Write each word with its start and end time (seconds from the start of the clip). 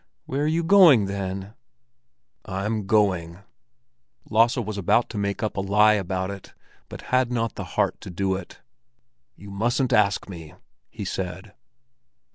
"Where 0.25 0.45
are 0.45 0.47
you 0.47 0.63
going 0.63 1.05
then?" 1.05 1.53
"I'm 2.43 2.87
going—" 2.87 3.41
Lasse 4.31 4.57
was 4.57 4.75
about 4.75 5.11
to 5.11 5.19
make 5.19 5.43
up 5.43 5.55
a 5.57 5.61
lie 5.61 5.93
about 5.93 6.31
it, 6.31 6.55
but 6.89 7.01
had 7.13 7.31
not 7.31 7.53
the 7.53 7.63
heart 7.77 8.01
to 8.01 8.09
do 8.09 8.33
it. 8.33 8.61
"You 9.35 9.51
mustn't 9.51 9.93
ask 9.93 10.27
me!" 10.27 10.55
he 10.89 11.05
said. 11.05 11.53